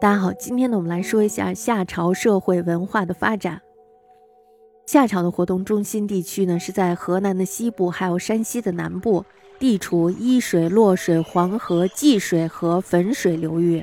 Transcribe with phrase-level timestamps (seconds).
[0.00, 3.62] 大家好，今天呢，我们来说一下夏朝社会文化的发展。
[4.86, 9.24] 夏朝的活动中心地区呢，是在河南的西部，还有山西的南部，
[9.58, 13.82] 地处伊水、洛水、黄河、济水和汾水流域。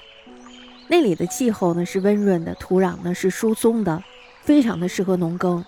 [0.88, 4.04] 那里的气候呢是温润的，土壤呢是疏松的，
[4.42, 5.66] 非常的适合农耕。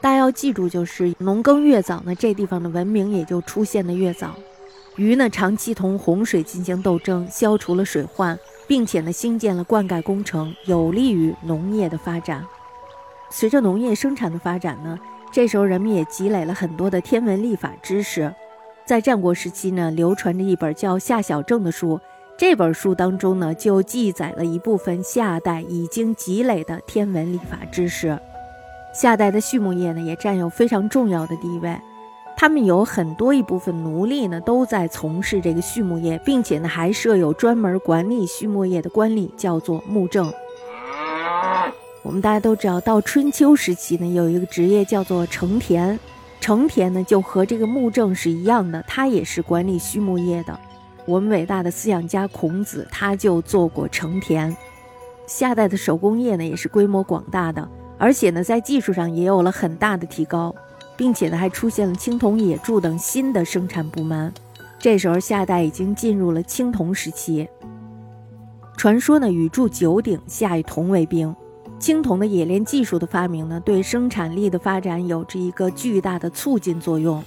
[0.00, 4.34] 大家要记住，就是农耕越早呢，这地方的文明也就出现的越早。
[4.96, 12.44] 禹呢长期同洪水进行斗争，消除了水患，并且呢兴建了灌溉工程，有利于农业的发展。
[13.28, 14.96] 随着农业生产的发展呢，
[15.32, 18.32] 这时候人们也积累了很多的天文历法知识。
[18.84, 21.98] 在战国时期呢，流传着一本叫《夏小正》的书，
[22.38, 28.16] 这本书当中呢，就记载了一部分夏代已经积累的天文历法知识。
[28.92, 31.76] 夏代的畜牧业呢，也占有非常重要的地位，
[32.36, 40.32] 他们有很多一部分奴隶呢，都在从事这个畜牧业，并且呢，还设有专门管理畜牧业的官吏，叫做牧正。
[42.02, 45.98] 我们大家都知道，到春秋时期呢，有一个职业叫做成田，
[46.40, 50.58] 成田呢就和这个牧正是一样的，他也是管理畜牧业的。
[51.06, 54.54] 我们伟大的思想家孔子，他就做过成田。
[55.26, 60.54] 夏代的手工业呢，也是规模广大的，而且呢，在技术上也有了很大的提高，
[60.96, 64.32] 并且呢，还出现了青铜、野铸等新的生产部门。
[64.78, 67.48] 这时候，夏代已经进入了青铜时期。
[68.76, 71.34] 传说呢，禹铸九鼎，夏以铜为兵。
[71.78, 77.22] 青铜的冶炼技术的发明呢，对生产力的发展有着一个巨大的促进作用。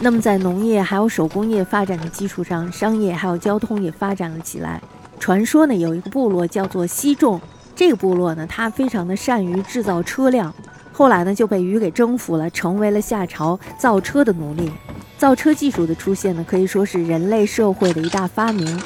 [0.00, 4.82] 那么，在农业还有手工业发展的基础上，商业还有交通也发展了起来。
[5.18, 7.40] 传说呢，有一个部落叫做西仲，
[7.76, 10.52] 这个部落呢，它非常的善于制造车辆，
[10.92, 14.70] 后来呢就被禹给征服了，成为了夏朝造车的奴隶。
[15.16, 18.80] 造车技术的出现呢，可以说是人类社会的一大发明。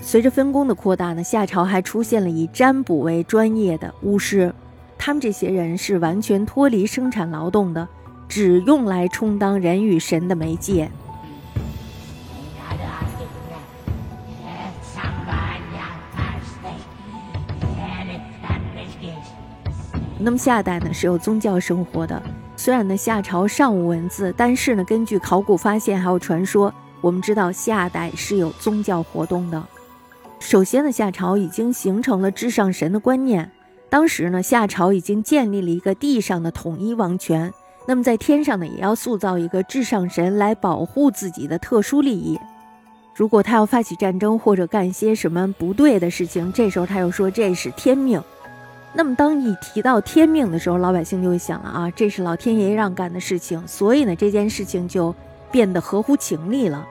[0.00, 4.54] 随着分工的扩大呢，夏朝还出现了以占卜为专业的巫师，
[4.98, 7.88] 他们这些人是完全脱离生产劳动的，
[8.28, 10.90] 只用来充当人与神的媒介。
[20.26, 22.20] 那么夏代呢是有宗教生活的，
[22.56, 29.62] 虽然呢夏朝尚无文字，但是呢根据考古发现还有传说，我们知道夏代是有宗教活动的。
[30.40, 33.48] 首先呢，夏朝已经形成了至上神的观念。
[33.88, 37.52] 当时呢，夏朝已经建立了一个地上的统一王权。
[37.86, 42.36] 那么在天上呢，也要塑造一个至上神来保护自己的特殊利益。
[43.14, 48.20] 如果他要发起战争或者干些什么不对的事情，这时候他又说这是天命。
[48.96, 55.14] 那么当一提到天命的时候，老百姓就会想了啊，这是老天爷让干的事情，所以呢，这件事情就
[55.52, 56.88] 变得合乎情理了。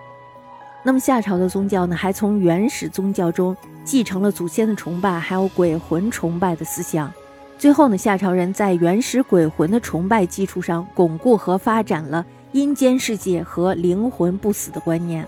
[0.83, 7.11] 那么夏朝的宗教呢，还从原始宗教中继承了祖先的崇拜，还有鬼魂崇拜的思想。
[7.57, 15.27] 最后呢，夏朝人在原始鬼魂的崇拜基础上，巩固和发展了阴间世界和灵魂不死的观念。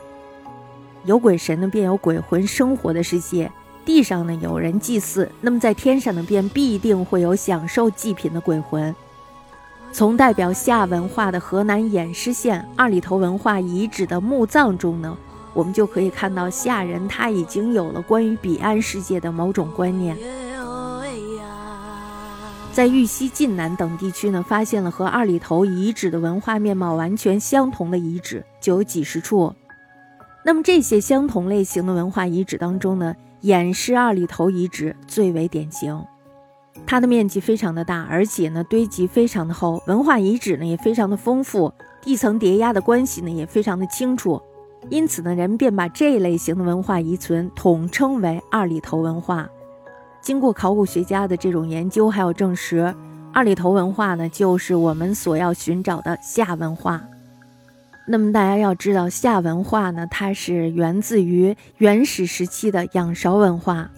[1.06, 3.50] 有鬼神呢，便有鬼魂生活的世界；
[3.88, 8.94] 地上呢，有人祭祀，那么在天上呢，便必定会有享受祭品的鬼魂。
[9.94, 15.18] 从代表夏文化的河南偃师县二里头文化遗址的墓葬中呢。
[15.54, 20.16] 我们就可以看到夏人他已经有了关于彼岸世界的某种观念。
[22.74, 29.56] 在豫西晋南等地区呢，发现了和二里头遗址的文化面貌完全相同的遗址，就有几十处。
[30.44, 36.04] 那么这些相同类型的文化遗址当中呢，偃师二里头遗址最为典型。
[36.86, 44.42] 它的面积非常的大，而且呢堆积非常的厚，文化遗址呢也非常的丰富，地层叠压的关系呢也非常的清楚。
[44.90, 49.50] 因此呢，人们便把这一类型的文化遗存统称为二里头文化。
[50.22, 52.94] 经过考古学家的这种研究，还有证实，
[53.34, 57.02] 二里头文化呢，就是我们所要寻找的夏文化。
[58.10, 63.92] 那么大家要知道，夏文化呢，它是源自于原始时期的仰韶文化。